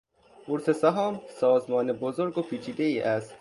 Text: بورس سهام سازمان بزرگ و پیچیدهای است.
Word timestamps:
بورس 0.47 0.69
سهام 0.69 1.21
سازمان 1.29 1.93
بزرگ 1.93 2.37
و 2.37 2.41
پیچیدهای 2.41 3.01
است. 3.01 3.29